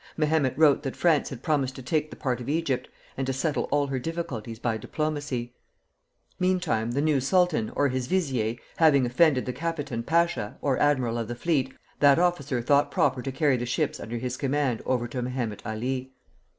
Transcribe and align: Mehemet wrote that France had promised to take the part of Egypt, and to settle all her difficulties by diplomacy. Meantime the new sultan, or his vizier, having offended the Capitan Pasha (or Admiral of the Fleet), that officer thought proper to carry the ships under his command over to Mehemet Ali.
Mehemet 0.17 0.57
wrote 0.57 0.81
that 0.81 0.95
France 0.95 1.29
had 1.29 1.43
promised 1.43 1.75
to 1.75 1.83
take 1.83 2.09
the 2.09 2.15
part 2.15 2.41
of 2.41 2.49
Egypt, 2.49 2.89
and 3.15 3.27
to 3.27 3.33
settle 3.33 3.65
all 3.65 3.85
her 3.85 3.99
difficulties 3.99 4.57
by 4.57 4.75
diplomacy. 4.75 5.53
Meantime 6.39 6.93
the 6.93 7.03
new 7.03 7.21
sultan, 7.21 7.69
or 7.75 7.87
his 7.89 8.07
vizier, 8.07 8.55
having 8.77 9.05
offended 9.05 9.45
the 9.45 9.53
Capitan 9.53 10.01
Pasha 10.01 10.57
(or 10.59 10.79
Admiral 10.79 11.19
of 11.19 11.27
the 11.27 11.35
Fleet), 11.35 11.71
that 11.99 12.17
officer 12.17 12.63
thought 12.63 12.89
proper 12.89 13.21
to 13.21 13.31
carry 13.31 13.57
the 13.57 13.67
ships 13.67 13.99
under 13.99 14.17
his 14.17 14.37
command 14.37 14.81
over 14.87 15.07
to 15.07 15.21
Mehemet 15.21 15.61
Ali. 15.67 16.11